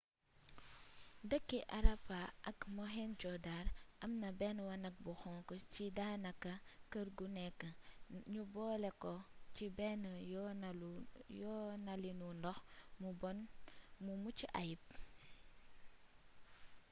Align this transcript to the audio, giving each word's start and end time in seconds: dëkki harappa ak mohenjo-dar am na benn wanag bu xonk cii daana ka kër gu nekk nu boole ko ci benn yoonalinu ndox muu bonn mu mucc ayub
dëkki 1.29 1.57
harappa 1.73 2.19
ak 2.49 2.57
mohenjo-dar 2.75 3.65
am 4.03 4.11
na 4.21 4.29
benn 4.39 4.57
wanag 4.67 4.95
bu 5.03 5.11
xonk 5.21 5.47
cii 5.73 5.89
daana 5.97 6.31
ka 6.43 6.53
kër 6.91 7.07
gu 7.17 7.25
nekk 7.37 7.61
nu 8.31 8.41
boole 8.53 8.89
ko 9.03 9.13
ci 9.55 9.65
benn 9.77 10.03
yoonalinu 11.45 12.27
ndox 12.39 12.57
muu 12.99 13.15
bonn 13.21 13.39
mu 14.03 14.13
mucc 14.23 14.39
ayub 14.61 14.83